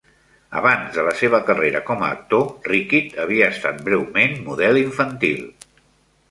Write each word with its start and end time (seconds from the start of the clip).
Abans 0.59 0.95
de 0.95 1.01
la 1.07 1.11
seva 1.19 1.39
carrera 1.49 1.81
com 1.89 2.01
a 2.05 2.09
actor, 2.13 2.47
Rickitt 2.71 3.13
havia 3.25 3.51
estat 3.57 3.85
breument 3.91 4.35
model 4.49 4.83
infantil. 4.83 5.47